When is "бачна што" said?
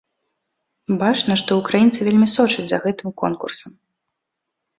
1.03-1.51